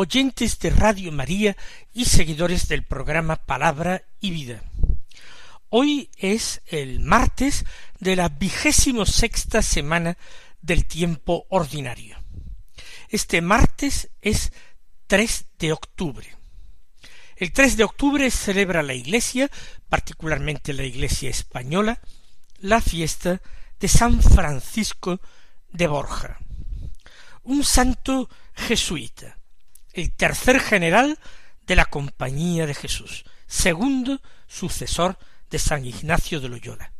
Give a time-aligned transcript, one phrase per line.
[0.00, 1.58] oyentes de Radio María
[1.92, 4.62] y seguidores del programa Palabra y Vida.
[5.68, 7.66] Hoy es el martes
[7.98, 10.16] de la vigésimo sexta semana
[10.62, 12.16] del tiempo ordinario.
[13.10, 14.52] Este martes es
[15.06, 16.34] 3 de octubre.
[17.36, 19.50] El 3 de octubre celebra la Iglesia,
[19.90, 22.00] particularmente la Iglesia española,
[22.60, 23.42] la fiesta
[23.78, 25.20] de San Francisco
[25.70, 26.38] de Borja,
[27.42, 29.39] un santo jesuita,
[29.92, 31.18] el tercer general
[31.66, 35.18] de la Compañía de Jesús, segundo sucesor
[35.50, 36.92] de San Ignacio de Loyola.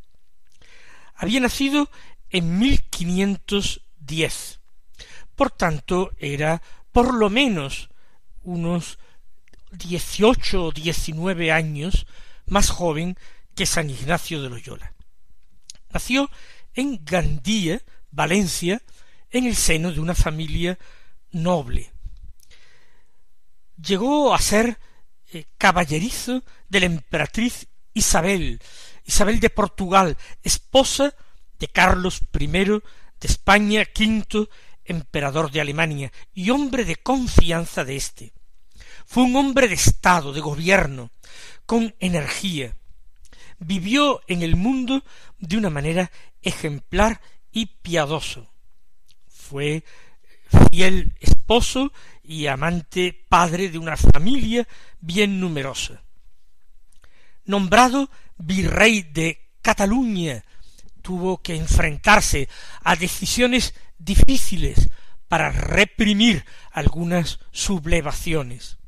[1.15, 1.91] Había nacido
[2.31, 4.61] en 1510,
[5.35, 7.89] por tanto era por lo menos
[8.43, 8.99] unos
[9.71, 12.07] dieciocho o diecinueve años
[12.47, 13.17] más joven
[13.55, 14.93] que San Ignacio de Loyola.
[15.91, 16.31] Nació
[16.75, 18.83] en Gandía, Valencia,
[19.31, 20.79] en el seno de una familia
[21.31, 21.93] noble.
[23.83, 24.79] Llegó a ser
[25.33, 28.61] eh, caballerizo de la emperatriz Isabel,
[29.05, 31.15] Isabel de Portugal, esposa
[31.59, 32.81] de Carlos I de
[33.21, 34.49] España, quinto
[34.85, 38.33] emperador de Alemania, y hombre de confianza de éste.
[39.07, 41.11] Fue un hombre de Estado, de gobierno,
[41.67, 42.77] con energía.
[43.59, 45.05] Vivió en el mundo
[45.39, 46.11] de una manera
[46.43, 47.21] ejemplar
[47.53, 48.49] y piadoso.
[49.29, 49.85] Fue
[50.71, 51.15] fiel
[52.23, 54.67] y amante padre de una familia
[55.01, 56.03] bien numerosa.
[57.45, 60.45] Nombrado virrey de Cataluña,
[61.03, 62.49] tuvo que enfrentarse
[62.83, 64.89] a decisiones difíciles
[65.29, 68.81] para reprimir algunas sublevaciones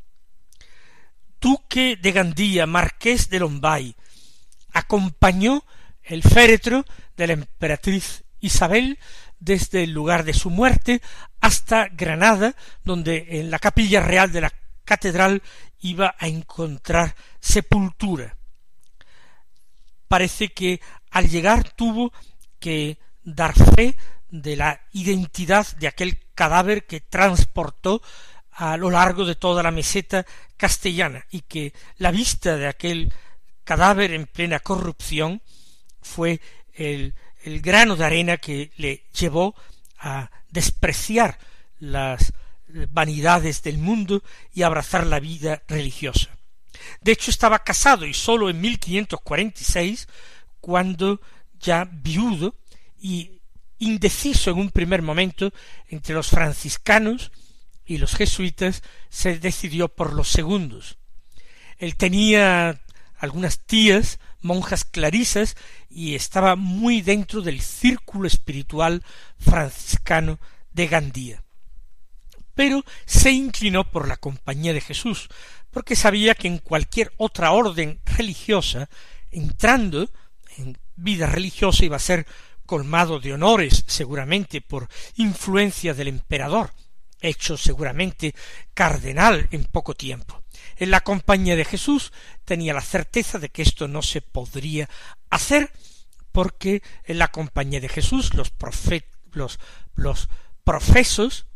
[1.42, 3.96] duque de Gandía, marqués de Lombay,
[4.72, 5.64] acompañó
[6.04, 6.86] el féretro
[7.16, 8.98] de la emperatriz Isabel
[9.42, 11.02] desde el lugar de su muerte
[11.40, 12.54] hasta Granada,
[12.84, 14.52] donde en la capilla real de la
[14.84, 15.42] catedral
[15.80, 18.36] iba a encontrar sepultura.
[20.06, 20.80] Parece que
[21.10, 22.12] al llegar tuvo
[22.60, 23.96] que dar fe
[24.30, 28.00] de la identidad de aquel cadáver que transportó
[28.52, 30.24] a lo largo de toda la meseta
[30.56, 33.12] castellana y que la vista de aquel
[33.64, 35.42] cadáver en plena corrupción
[36.00, 36.40] fue
[36.74, 37.14] el,
[37.44, 39.54] el grano de arena que le llevó
[39.98, 41.38] a despreciar
[41.78, 42.32] las
[42.90, 44.22] vanidades del mundo
[44.52, 46.30] y abrazar la vida religiosa.
[47.00, 50.08] De hecho, estaba casado y sólo en 1546,
[50.60, 51.20] cuando
[51.60, 52.54] ya viudo
[53.00, 53.40] y
[53.78, 55.52] indeciso en un primer momento
[55.88, 57.32] entre los franciscanos
[57.84, 60.98] y los jesuitas se decidió por los segundos.
[61.78, 62.80] Él tenía
[63.18, 65.56] algunas tías, monjas clarisas,
[65.88, 69.02] y estaba muy dentro del círculo espiritual
[69.38, 70.38] franciscano
[70.72, 71.42] de Gandía.
[72.54, 75.28] Pero se inclinó por la compañía de Jesús,
[75.70, 78.88] porque sabía que en cualquier otra orden religiosa,
[79.30, 80.10] entrando
[80.58, 82.26] en vida religiosa iba a ser
[82.66, 86.72] colmado de honores, seguramente por influencia del emperador,
[87.22, 88.34] hecho seguramente
[88.74, 90.42] cardenal en poco tiempo.
[90.76, 92.12] En la compañía de Jesús
[92.44, 94.88] tenía la certeza de que esto no se podría
[95.30, 95.72] hacer
[96.32, 98.52] porque en la compañía de Jesús los,
[99.32, 99.58] los,
[99.94, 100.28] los
[100.64, 101.46] profesos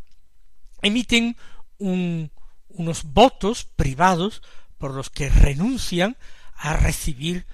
[0.82, 1.36] emiten
[1.78, 4.42] unos votos privados
[4.78, 6.16] por los que renuncian
[6.54, 7.46] a recibir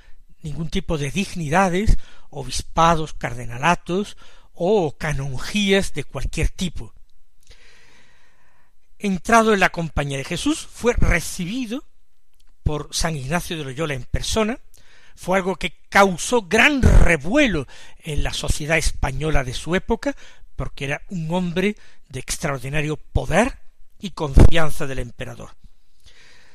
[0.43, 1.99] ningún tipo de dignidades,
[2.31, 4.17] obispados, cardenalatos
[4.53, 6.93] o canonjías de cualquier tipo
[9.02, 11.84] entrado en la compañía de Jesús, fue recibido
[12.62, 14.60] por San Ignacio de Loyola en persona,
[15.16, 17.66] fue algo que causó gran revuelo
[17.99, 20.16] en la sociedad española de su época,
[20.54, 21.76] porque era un hombre
[22.08, 23.58] de extraordinario poder
[23.99, 25.56] y confianza del emperador.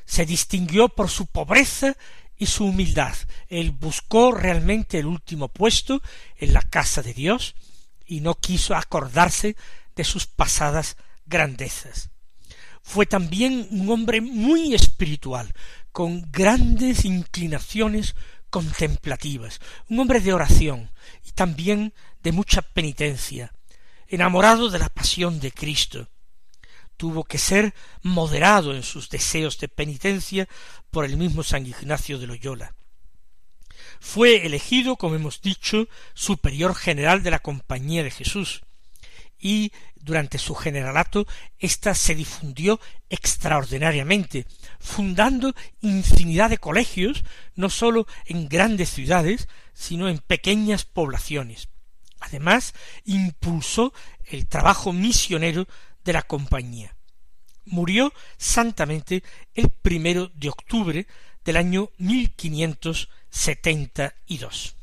[0.06, 1.96] Se distinguió por su pobreza
[2.38, 3.14] y su humildad.
[3.48, 6.00] Él buscó realmente el último puesto
[6.38, 7.54] en la casa de Dios
[8.06, 9.54] y no quiso acordarse
[9.94, 10.96] de sus pasadas
[11.26, 12.10] grandezas
[12.88, 15.52] fue también un hombre muy espiritual,
[15.92, 18.16] con grandes inclinaciones
[18.48, 20.90] contemplativas, un hombre de oración
[21.22, 21.92] y también
[22.22, 23.52] de mucha penitencia,
[24.06, 26.08] enamorado de la pasión de Cristo.
[26.96, 30.48] tuvo que ser moderado en sus deseos de penitencia
[30.90, 32.74] por el mismo San Ignacio de Loyola.
[34.00, 38.62] Fue elegido, como hemos dicho, superior general de la Compañía de Jesús,
[39.38, 41.26] y durante su generalato
[41.58, 42.80] ésta se difundió
[43.10, 44.46] extraordinariamente,
[44.80, 47.24] fundando infinidad de colegios,
[47.54, 51.68] no sólo en grandes ciudades, sino en pequeñas poblaciones.
[52.20, 52.74] Además,
[53.04, 53.92] impulsó
[54.26, 55.66] el trabajo misionero
[56.04, 56.94] de la compañía.
[57.64, 59.22] Murió santamente
[59.54, 61.06] el primero de octubre
[61.44, 64.74] del año 1572.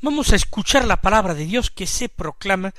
[0.00, 2.74] Vamos a escuchar la palabra de Dios que se proclama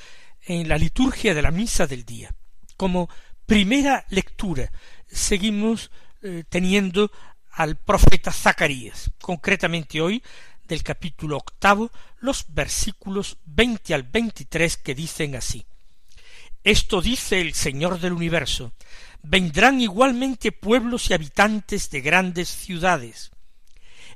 [0.45, 2.33] en la liturgia de la misa del día.
[2.77, 3.09] Como
[3.45, 4.71] primera lectura
[5.07, 7.11] seguimos eh, teniendo
[7.51, 10.21] al profeta Zacarías, concretamente hoy
[10.67, 15.65] del capítulo octavo, los versículos veinte al veintitrés que dicen así.
[16.63, 18.73] Esto dice el Señor del universo,
[19.21, 23.31] vendrán igualmente pueblos y habitantes de grandes ciudades,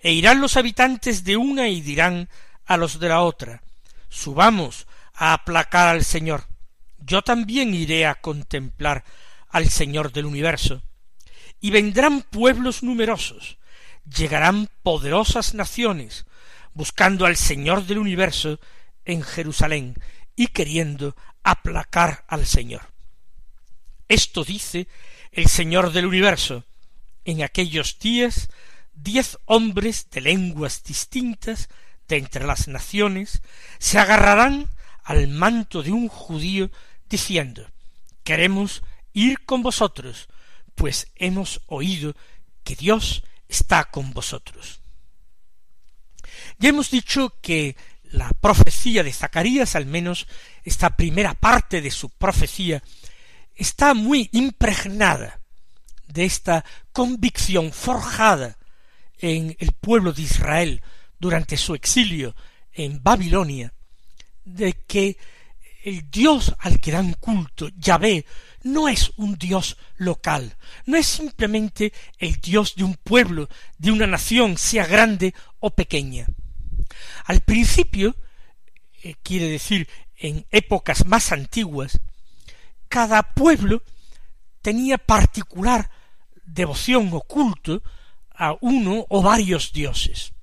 [0.02, 2.30] e irán los habitantes de una y dirán
[2.66, 3.62] a los de la otra,
[4.10, 4.88] subamos
[5.19, 6.45] a aplacar al Señor.
[6.98, 9.04] Yo también iré a contemplar
[9.50, 10.81] al Señor del universo.
[11.60, 13.57] Y vendrán pueblos numerosos,
[14.06, 16.25] llegarán poderosas naciones,
[16.74, 18.62] buscando al Señor del universo
[19.04, 19.95] en Jerusalén
[20.38, 22.94] y queriendo aplacar al Señor.
[24.07, 24.88] Esto dice
[25.33, 26.63] el Señor del universo.
[27.25, 28.50] En aquellos días
[28.94, 31.68] diez hombres de lenguas distintas
[32.07, 33.42] de entre las naciones
[33.80, 34.69] se agarrarán
[35.10, 36.70] al manto de un judío
[37.10, 37.68] diciendo
[38.24, 40.30] queremos ir con vosotros,
[40.76, 42.16] pues hemos oído
[42.64, 44.82] que Dios está con vosotros.
[46.60, 50.28] Ya hemos dicho que la profecía de Zacarías, al menos
[50.64, 52.84] esta primera parte de su profecía,
[53.56, 55.42] está muy impregnada
[56.06, 58.60] de esta convicción forjada
[59.18, 60.84] en el pueblo de Israel
[61.18, 62.36] durante su exilio
[62.72, 63.74] en Babilonia,
[64.56, 65.18] de que
[65.84, 68.25] el Dios al que dan culto, Yahvé,
[68.63, 74.06] no es un Dios local, no es simplemente el Dios de un pueblo, de una
[74.06, 76.28] nación, sea grande o pequeña.
[77.25, 78.16] Al principio,
[79.04, 79.88] eh, quiere decir
[80.18, 82.00] en épocas más antiguas,
[82.90, 83.84] cada pueblo
[84.62, 85.90] tenía particular
[86.44, 87.81] devoción o culto
[88.34, 90.34] a uno o varios dioses.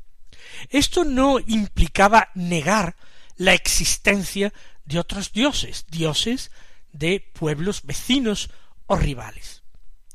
[0.70, 2.96] Esto no implicaba negar
[3.36, 4.52] la existencia
[4.84, 6.50] de otros dioses, dioses
[6.92, 8.50] de pueblos vecinos
[8.86, 9.62] o rivales.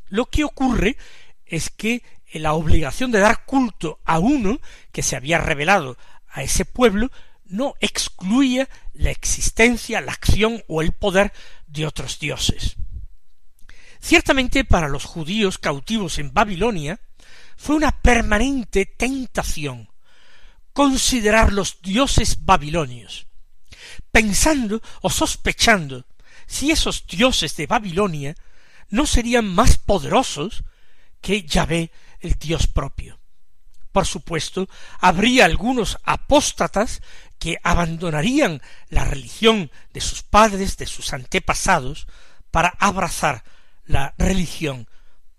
[0.08, 0.98] Lo que ocurre
[1.46, 2.04] es que
[2.34, 4.60] la obligación de dar culto a uno
[4.92, 5.98] que se había revelado
[6.30, 7.12] a ese pueblo
[7.46, 11.34] no excluía la existencia, la acción o el poder
[11.68, 12.78] de otros dioses.
[14.00, 17.00] Ciertamente para los judíos cautivos en Babilonia
[17.58, 19.91] fue una permanente tentación
[20.74, 23.28] considerar los dioses babilonios,
[24.12, 26.06] pensando o sospechando
[26.48, 28.36] si esos dioses de Babilonia
[28.90, 30.64] no serían más poderosos
[31.22, 33.20] que Yahvé, el Dios propio.
[33.92, 34.70] Por supuesto,
[35.00, 37.02] habría algunos apóstatas
[37.40, 42.08] que abandonarían la religión de sus padres, de sus antepasados,
[42.52, 43.44] para abrazar
[43.86, 44.88] la religión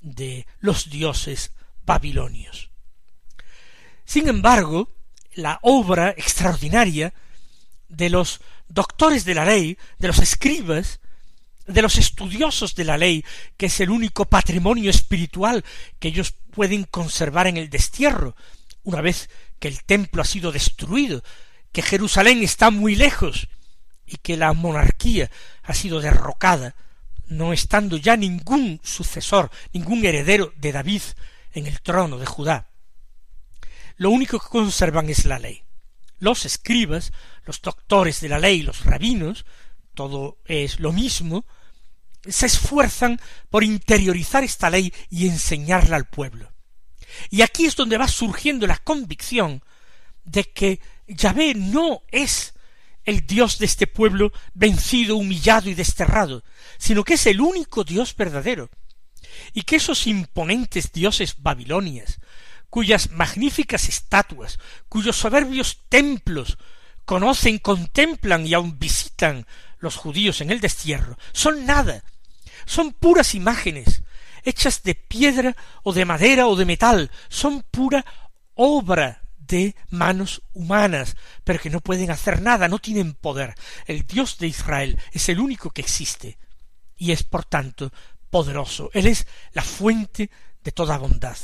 [0.01, 1.53] de los dioses
[1.85, 2.71] babilonios.
[4.05, 4.91] Sin embargo,
[5.35, 7.13] la obra extraordinaria
[7.89, 11.01] de los doctores de la ley, de los escribas,
[11.67, 13.25] de los estudiosos de la ley,
[13.57, 15.65] que es el único patrimonio espiritual
[15.99, 18.37] que ellos pueden conservar en el destierro,
[18.83, 21.23] una vez que el templo ha sido destruido,
[21.71, 23.49] que Jerusalén está muy lejos
[24.07, 25.31] y que la monarquía
[25.63, 26.75] ha sido derrocada,
[27.27, 31.03] no estando ya ningún sucesor, ningún heredero de David
[31.53, 32.72] en el trono de Judá.
[33.97, 35.63] Lo único que conservan es la ley.
[36.19, 37.13] Los escribas,
[37.45, 39.45] los doctores de la ley, los rabinos,
[39.95, 41.45] todo es lo mismo,
[42.27, 43.21] se esfuerzan
[43.51, 46.53] por interiorizar esta ley y enseñarla al pueblo.
[47.31, 49.63] Y aquí es donde va surgiendo la convicción
[50.25, 52.55] de que Yahvé no es
[53.05, 56.45] el Dios de este pueblo vencido, humillado y desterrado,
[56.79, 58.71] sino que es el único Dios verdadero,
[59.53, 62.21] y que esos imponentes dioses babilonias,
[62.73, 66.57] cuyas magníficas estatuas, cuyos soberbios templos
[67.05, 69.47] conocen, contemplan y aun visitan
[69.79, 72.03] los judíos en el destierro, son nada,
[72.65, 74.05] son puras imágenes,
[74.43, 78.07] hechas de piedra o de madera o de metal, son pura
[78.55, 81.15] obra de manos humanas,
[81.45, 83.55] pero que no pueden hacer nada, no tienen poder.
[83.85, 86.39] El Dios de Israel es el único que existe,
[86.97, 87.93] y es por tanto
[88.31, 90.31] poderoso, Él es la fuente
[90.65, 91.37] de toda bondad.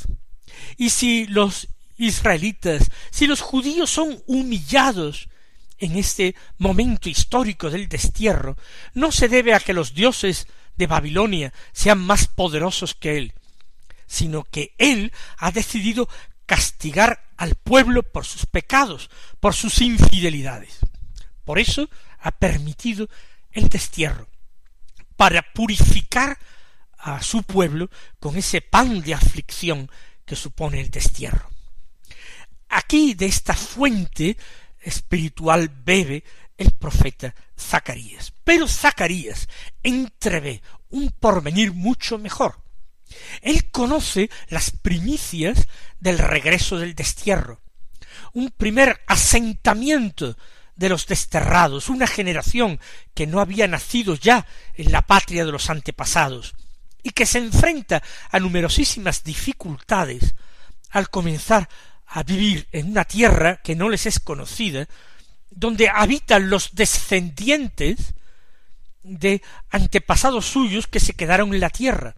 [0.77, 5.29] Y si los israelitas, si los judíos son humillados
[5.79, 8.57] en este momento histórico del destierro,
[8.95, 13.35] no se debe a que los dioses de Babilonia sean más poderosos que él,
[14.07, 16.09] sino que él ha decidido
[16.47, 20.79] castigar al pueblo por sus pecados, por sus infidelidades.
[21.45, 21.89] Por eso
[22.21, 23.09] ha permitido
[23.53, 24.29] el destierro,
[25.17, 26.39] para purificar
[26.99, 29.91] a su pueblo con ese pan de aflicción
[30.29, 31.51] que supone el destierro.
[32.69, 34.37] Aquí de esta fuente
[34.79, 36.23] espiritual bebe
[36.59, 38.33] el profeta Zacarías.
[38.45, 39.49] Pero Zacarías
[39.83, 42.61] entrevé un porvenir mucho mejor.
[43.41, 45.67] Él conoce las primicias
[45.99, 47.63] del regreso del destierro,
[48.35, 50.37] un primer asentamiento
[50.77, 52.79] de los desterrados, una generación
[53.15, 56.55] que no había nacido ya en la patria de los antepasados,
[57.03, 60.35] y que se enfrenta a numerosísimas dificultades
[60.91, 61.69] al comenzar
[62.07, 64.89] a vivir en una tierra que no les es conocida,
[65.51, 68.15] donde habitan los descendientes
[69.03, 72.15] de antepasados suyos que se quedaron en la tierra,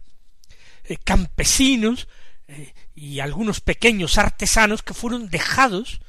[0.85, 2.07] eh, campesinos
[2.47, 6.01] eh, y algunos pequeños artesanos que fueron dejados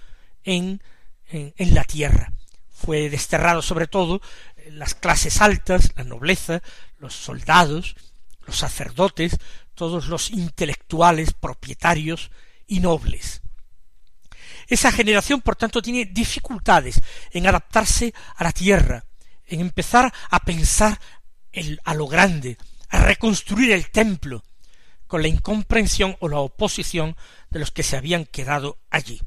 [0.44, 0.82] en,
[1.30, 2.32] en la tierra.
[2.70, 4.20] Fue desterrado sobre todo
[4.56, 6.62] eh, las clases altas, la nobleza,
[6.98, 7.96] los soldados,
[8.46, 9.38] los sacerdotes,
[9.74, 12.30] todos los intelectuales, propietarios
[12.66, 13.42] y nobles.
[14.68, 19.04] Esa generación, por tanto, tiene dificultades en adaptarse a la tierra,
[19.46, 20.98] en empezar a pensar
[21.84, 22.56] a lo grande,
[22.88, 24.44] a reconstruir el templo,
[25.06, 27.16] con la incomprensión o la oposición
[27.50, 29.20] de los que se habían quedado allí.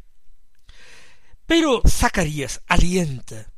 [1.45, 3.51] Pero Zacarías alienta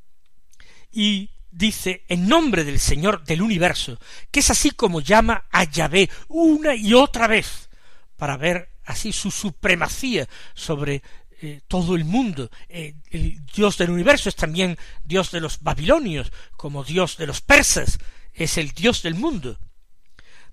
[0.92, 4.00] y dice en nombre del Señor del universo,
[4.32, 7.70] que es así como llama a Yahvé una y otra vez,
[8.16, 11.02] para ver así su supremacía sobre
[11.42, 12.50] eh, todo el mundo.
[12.70, 17.42] Eh, el Dios del universo es también Dios de los babilonios, como Dios de los
[17.42, 18.00] persas,
[18.34, 19.60] es el Dios del mundo.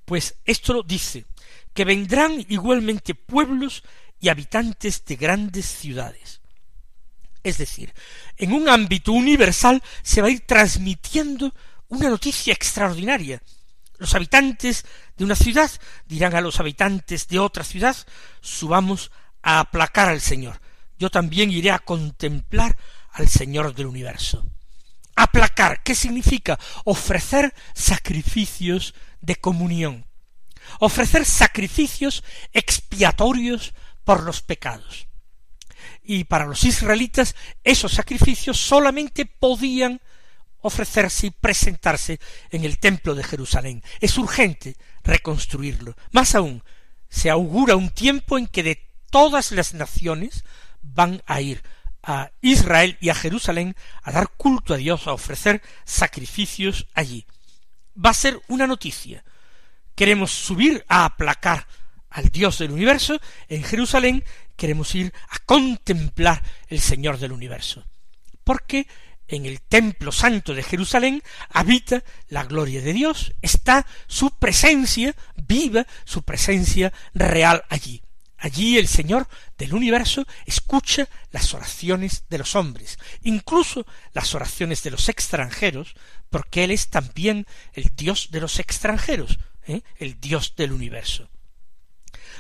[0.05, 1.27] Pues esto lo dice,
[1.75, 3.83] que vendrán igualmente pueblos
[4.21, 6.41] y habitantes de grandes ciudades
[7.45, 7.95] es decir,
[8.39, 11.55] en un ámbito universal se va a ir transmitiendo
[11.89, 13.43] una noticia extraordinaria.
[13.99, 14.85] Los habitantes
[15.17, 15.71] de una ciudad
[16.07, 17.97] dirán a los habitantes de otra ciudad
[18.41, 20.61] subamos a aplacar al Señor.
[20.99, 22.77] Yo también iré a contemplar
[23.13, 24.47] al Señor del universo.
[25.15, 26.59] Aplacar, ¿qué significa?
[26.85, 30.07] Ofrecer sacrificios de comunión,
[30.81, 35.07] ofrecer sacrificios expiatorios por los pecados
[36.05, 37.35] y para los israelitas
[37.65, 40.01] esos sacrificios solamente podían
[40.61, 42.21] ofrecerse y presentarse
[42.51, 43.83] en el templo de Jerusalén.
[44.01, 45.95] Es urgente reconstruirlo.
[46.13, 46.63] Más aún,
[47.09, 50.45] se augura un tiempo en que de todas las naciones
[50.83, 51.63] van a ir
[52.03, 57.27] a Israel y a Jerusalén a dar culto a Dios, a ofrecer sacrificios allí.
[58.03, 59.25] Va a ser una noticia.
[59.95, 61.67] Queremos subir a aplacar
[62.15, 64.25] al Dios del universo en Jerusalén
[64.57, 67.85] queremos ir a contemplar el Señor del universo.
[68.45, 68.87] Porque
[69.27, 75.87] en el templo santo de Jerusalén habita la gloria de Dios, está su presencia viva,
[76.05, 78.01] su presencia real allí.
[78.39, 79.27] Allí el Señor
[79.59, 85.97] del universo escucha las oraciones de los hombres, incluso las oraciones de los extranjeros,
[86.31, 89.83] porque Él es también el Dios de los extranjeros, ¿eh?
[89.97, 91.29] el Dios del universo.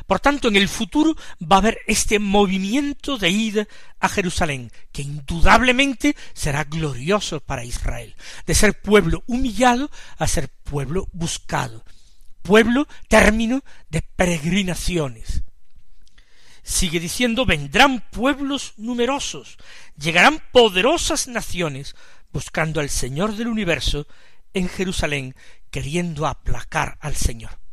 [0.06, 3.68] Por tanto, en el futuro va a haber este movimiento de ida
[4.00, 8.14] a Jerusalén, que indudablemente será glorioso para Israel,
[8.46, 11.84] de ser pueblo humillado a ser pueblo buscado,
[12.42, 15.42] pueblo término de peregrinaciones.
[16.62, 19.56] Sigue diciendo, vendrán pueblos numerosos,
[19.96, 21.94] llegarán poderosas naciones
[22.32, 24.06] buscando al Señor del universo
[24.52, 25.34] en Jerusalén,
[25.70, 27.63] queriendo aplacar al Señor.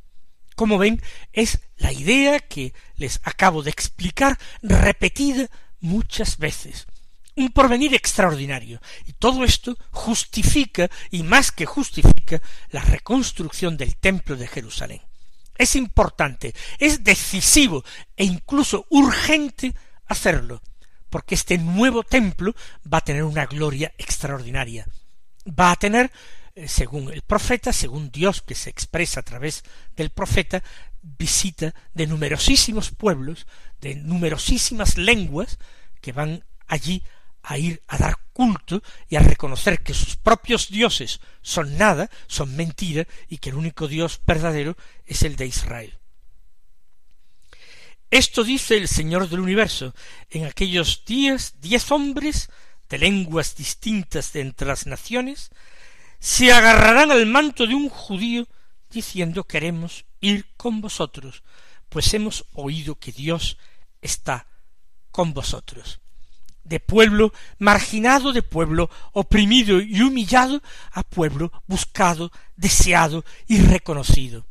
[0.56, 1.02] Como ven,
[1.34, 6.88] es la idea que les acabo de explicar repetida muchas veces.
[7.36, 8.82] Un porvenir extraordinario.
[9.06, 15.02] Y todo esto justifica, y más que justifica, la reconstrucción del templo de Jerusalén.
[15.58, 17.84] Es importante, es decisivo
[18.16, 19.76] e incluso urgente
[20.08, 20.62] hacerlo,
[21.10, 22.56] porque este nuevo templo
[22.92, 24.88] va a tener una gloria extraordinaria.
[25.48, 26.12] Va a tener
[26.68, 29.64] según el profeta, según Dios que se expresa a través
[29.96, 30.64] del profeta,
[31.02, 33.48] visita de numerosísimos pueblos,
[33.80, 35.58] de numerosísimas lenguas
[36.00, 37.04] que van allí
[37.44, 42.56] a ir a dar culto y a reconocer que sus propios dioses son nada, son
[42.56, 45.98] mentira, y que el único Dios verdadero es el de Israel.
[48.12, 49.96] Esto dice el Señor del universo.
[50.30, 52.50] En aquellos días diez hombres
[52.90, 55.50] de lenguas distintas de entre las naciones
[56.22, 58.48] se agarrarán al manto de un judío
[58.92, 61.42] diciendo queremos ir con vosotros,
[61.90, 63.58] pues hemos oído que Dios
[64.02, 64.46] está
[65.10, 66.00] con vosotros.
[66.64, 70.62] De pueblo marginado, de pueblo oprimido y humillado,
[70.92, 74.46] a pueblo buscado, deseado y reconocido.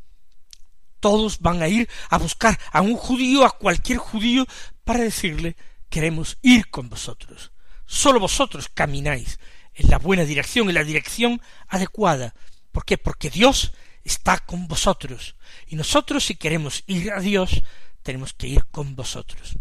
[0.99, 4.45] Todos van a ir a buscar a un judío, a cualquier judío,
[4.83, 5.55] para decirle
[5.89, 7.53] queremos ir con vosotros.
[7.85, 9.39] Sólo vosotros camináis
[9.81, 12.33] en la buena dirección, en la dirección adecuada.
[12.71, 12.97] ¿Por qué?
[12.97, 13.73] Porque Dios
[14.03, 15.35] está con vosotros.
[15.67, 17.63] Y nosotros, si queremos ir a Dios,
[18.03, 19.57] tenemos que ir con vosotros.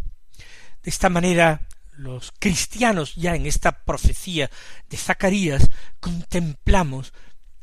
[0.83, 4.51] De esta manera, los cristianos ya en esta profecía
[4.89, 5.69] de Zacarías
[6.01, 7.13] contemplamos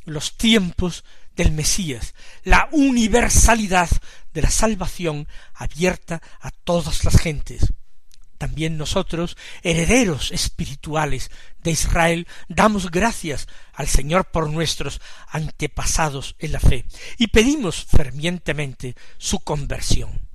[0.05, 1.03] los tiempos
[1.35, 3.89] del Mesías, la universalidad
[4.33, 7.73] de la salvación abierta a todas las gentes.
[8.37, 11.31] También nosotros, herederos espirituales
[11.63, 16.85] de Israel, damos gracias al Señor por nuestros antepasados en la fe
[17.17, 20.26] y pedimos fervientemente su conversión.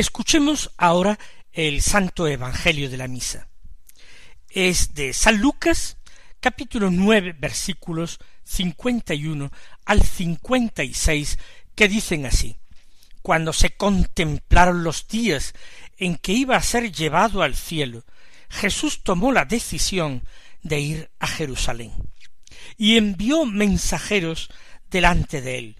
[0.00, 1.18] Escuchemos ahora
[1.52, 3.48] el Santo Evangelio de la Misa.
[4.48, 5.98] Es de San Lucas,
[6.40, 9.52] capítulo nueve, versículos cincuenta y uno
[9.84, 11.38] al cincuenta y seis,
[11.74, 12.56] que dicen así
[13.20, 15.52] Cuando se contemplaron los días
[15.98, 18.06] en que iba a ser llevado al cielo,
[18.48, 20.26] Jesús tomó la decisión
[20.62, 21.92] de ir a Jerusalén,
[22.78, 24.48] y envió mensajeros
[24.88, 25.79] delante de él,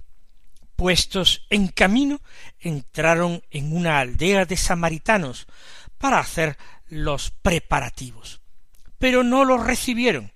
[0.80, 2.22] puestos en camino,
[2.58, 5.46] entraron en una aldea de samaritanos
[5.98, 6.56] para hacer
[6.88, 8.40] los preparativos.
[8.96, 10.32] Pero no los recibieron,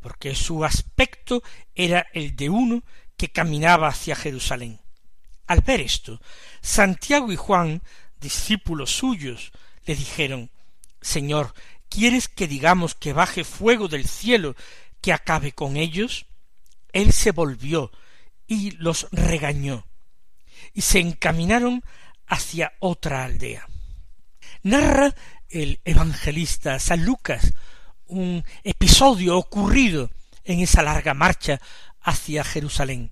[0.00, 1.42] porque su aspecto
[1.74, 2.82] era el de uno
[3.16, 4.82] que caminaba hacia Jerusalén.
[5.46, 6.20] Al ver esto,
[6.60, 7.82] Santiago y Juan,
[8.20, 9.50] discípulos suyos,
[9.86, 10.50] le dijeron
[11.00, 11.54] Señor,
[11.88, 14.56] ¿quieres que digamos que baje fuego del cielo
[15.00, 16.26] que acabe con ellos?
[16.92, 17.90] Él se volvió
[18.46, 19.86] y los regañó,
[20.72, 21.82] y se encaminaron
[22.26, 23.66] hacia otra aldea.
[24.62, 25.14] Narra
[25.48, 27.52] el evangelista San Lucas
[28.06, 30.10] un episodio ocurrido
[30.44, 31.60] en esa larga marcha
[32.00, 33.10] hacia Jerusalén.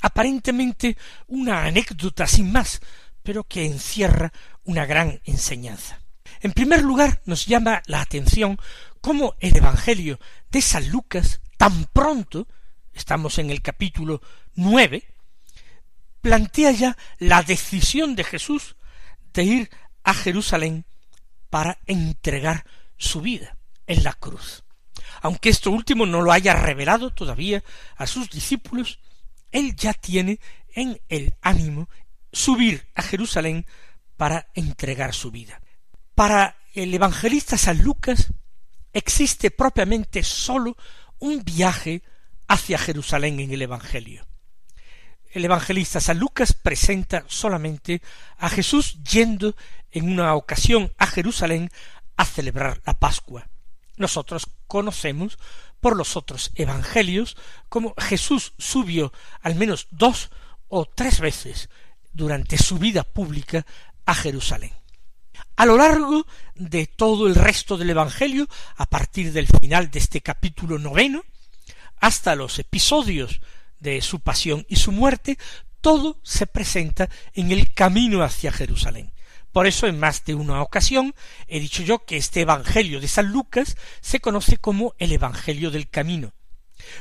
[0.00, 2.80] Aparentemente una anécdota sin más,
[3.22, 4.32] pero que encierra
[4.64, 6.00] una gran enseñanza.
[6.40, 8.58] En primer lugar, nos llama la atención
[9.00, 10.18] cómo el Evangelio
[10.50, 12.48] de San Lucas tan pronto
[12.94, 14.22] estamos en el capítulo
[14.54, 15.04] nueve,
[16.20, 18.76] plantea ya la decisión de Jesús
[19.32, 19.70] de ir
[20.04, 20.84] a Jerusalén
[21.48, 22.64] para entregar
[22.96, 24.64] su vida en la cruz.
[25.22, 27.62] Aunque esto último no lo haya revelado todavía
[27.96, 29.00] a sus discípulos,
[29.50, 30.40] él ya tiene
[30.74, 31.88] en el ánimo
[32.32, 33.66] subir a Jerusalén
[34.16, 35.60] para entregar su vida.
[36.14, 38.32] Para el evangelista San Lucas
[38.92, 40.76] existe propiamente sólo
[41.18, 42.02] un viaje
[42.48, 44.26] hacia Jerusalén en el Evangelio.
[45.30, 48.02] El evangelista San Lucas presenta solamente
[48.38, 49.54] a Jesús yendo
[49.92, 51.70] en una ocasión a Jerusalén
[52.16, 53.48] a celebrar la Pascua.
[53.96, 55.38] Nosotros conocemos
[55.80, 57.36] por los otros evangelios
[57.68, 60.30] como Jesús subió al menos dos
[60.68, 61.68] o tres veces
[62.12, 63.64] durante su vida pública
[64.06, 64.72] a Jerusalén.
[65.56, 70.22] A lo largo de todo el resto del Evangelio, a partir del final de este
[70.22, 71.22] capítulo noveno,
[72.00, 73.40] hasta los episodios
[73.80, 75.38] de su pasión y su muerte,
[75.80, 79.12] todo se presenta en el camino hacia Jerusalén.
[79.52, 81.14] Por eso en más de una ocasión
[81.48, 85.88] he dicho yo que este Evangelio de San Lucas se conoce como el Evangelio del
[85.88, 86.32] Camino,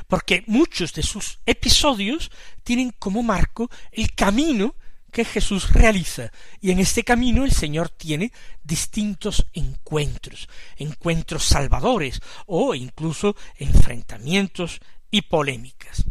[0.08, 2.32] porque muchos de sus episodios
[2.64, 4.76] tienen como marco el camino
[5.12, 8.32] que Jesús realiza, y en este camino el Señor tiene
[8.64, 14.80] distintos encuentros, encuentros salvadores o incluso enfrentamientos
[15.12, 16.06] y polémicas.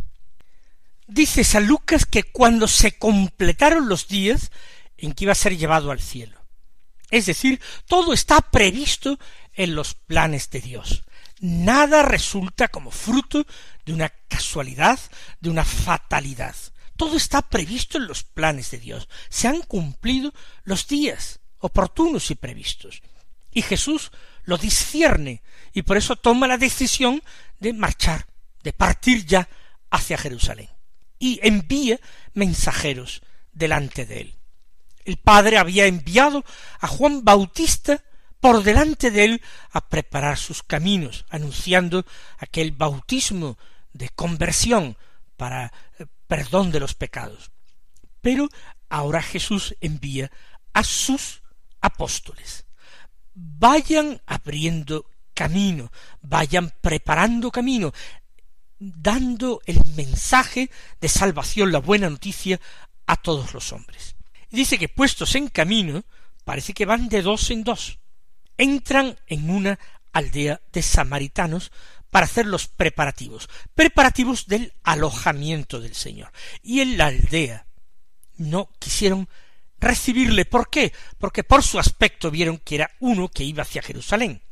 [1.08, 4.52] Dice San Lucas que cuando se completaron los días
[4.98, 6.38] en que iba a ser llevado al cielo.
[7.10, 9.18] Es decir, todo está previsto
[9.54, 11.04] en los planes de Dios.
[11.40, 13.46] Nada resulta como fruto
[13.86, 15.00] de una casualidad,
[15.40, 16.54] de una fatalidad.
[16.98, 19.08] Todo está previsto en los planes de Dios.
[19.30, 23.00] Se han cumplido los días oportunos y previstos.
[23.50, 24.12] Y Jesús
[24.44, 25.40] lo discierne
[25.72, 27.22] y por eso toma la decisión
[27.60, 28.26] de marchar,
[28.62, 29.48] de partir ya
[29.90, 30.68] hacia Jerusalén.
[31.18, 32.00] Y envía
[32.34, 34.34] mensajeros delante de él.
[35.04, 36.44] El Padre había enviado
[36.80, 38.02] a Juan Bautista
[38.40, 42.04] por delante de él a preparar sus caminos, anunciando
[42.38, 43.58] aquel bautismo
[43.92, 44.96] de conversión
[45.36, 47.50] para eh, perdón de los pecados.
[48.20, 48.48] Pero
[48.88, 50.30] ahora Jesús envía
[50.72, 51.42] a sus
[51.80, 52.66] apóstoles.
[53.34, 57.92] Vayan abriendo camino, vayan preparando camino,
[58.78, 62.60] dando el mensaje de salvación, la buena noticia
[63.06, 64.14] a todos los hombres.
[64.50, 66.04] dice que puestos en camino,
[66.44, 67.98] parece que van de dos en dos.
[68.56, 69.78] Entran en una
[70.12, 71.70] aldea de samaritanos
[72.10, 76.32] para hacer los preparativos, preparativos del alojamiento del Señor.
[76.62, 77.66] Y en la aldea
[78.36, 79.28] no quisieron
[79.78, 80.44] recibirle.
[80.44, 80.92] ¿Por qué?
[81.18, 84.42] Porque por su aspecto vieron que era uno que iba hacia Jerusalén.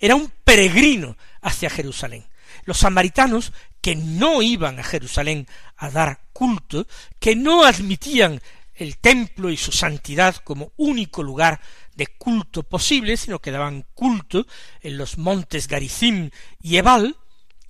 [0.00, 2.26] Era un peregrino hacia Jerusalén.
[2.64, 6.86] Los samaritanos que no iban a Jerusalén a dar culto,
[7.20, 8.40] que no admitían
[8.74, 11.60] el templo y su santidad como único lugar
[11.94, 14.46] de culto posible, sino que daban culto
[14.80, 16.30] en los montes Garizim
[16.60, 17.16] y Ebal,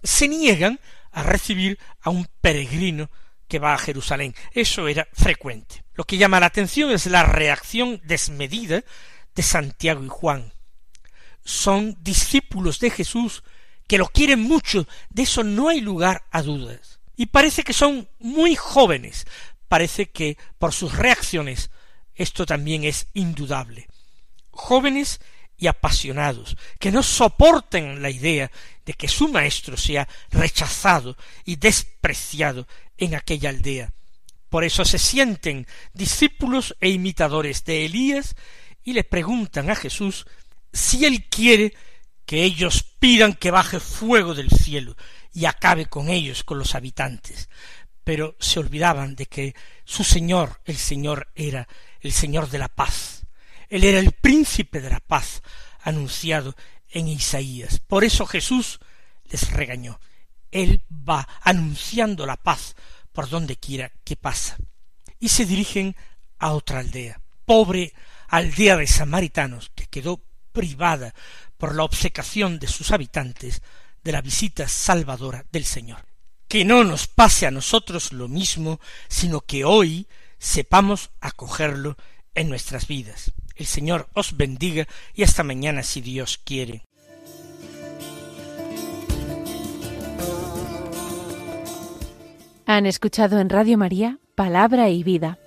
[0.03, 0.81] se niegan
[1.13, 3.11] a recibir a un peregrino
[3.49, 4.35] que va a Jerusalén.
[4.53, 5.85] Eso era frecuente.
[5.95, 8.83] Lo que llama la atención es la reacción desmedida
[9.35, 10.53] de Santiago y Juan.
[11.45, 13.43] Son discípulos de Jesús
[13.87, 17.01] que lo quieren mucho, de eso no hay lugar a dudas.
[17.17, 19.27] Y parece que son muy jóvenes,
[19.69, 21.71] parece que por sus reacciones
[22.15, 23.89] esto también es indudable
[24.55, 25.21] jóvenes
[25.57, 28.51] y apasionados, que no soporten la idea
[28.85, 32.67] de que su maestro sea rechazado y despreciado
[32.97, 33.93] en aquella aldea.
[34.49, 38.35] Por eso se sienten discípulos e imitadores de Elías
[38.83, 40.27] y le preguntan a Jesús
[40.73, 41.75] si él quiere
[42.27, 44.97] que ellos pidan que baje fuego del cielo
[45.33, 47.49] y acabe con ellos, con los habitantes.
[48.03, 51.69] Pero se olvidaban de que su Señor, el Señor, era
[52.01, 53.25] el Señor de la paz,
[53.69, 55.43] él era el príncipe de la paz
[55.83, 56.55] anunciado
[56.89, 57.81] en Isaías.
[57.81, 58.79] Por eso Jesús
[59.25, 59.99] les regañó.
[60.51, 62.77] Él va anunciando la paz
[63.13, 64.57] por donde quiera que pasa.
[65.19, 65.97] Y se dirigen
[66.39, 67.93] a otra aldea, pobre
[68.29, 71.15] aldea de samaritanos, que quedó privada
[71.65, 73.63] por la obcecación de sus habitantes
[74.03, 76.05] de la visita salvadora del Señor.
[76.47, 80.07] Que no nos pase a nosotros lo mismo, sino que hoy
[80.39, 81.97] sepamos acogerlo
[82.35, 83.33] en nuestras vidas.
[83.57, 86.83] El Señor os bendiga y hasta mañana si Dios quiere.
[92.67, 95.39] Han escuchado en Radio María Palabra y Vida,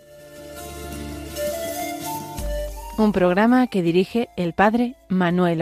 [2.97, 5.61] un programa que dirige el Padre Manuel.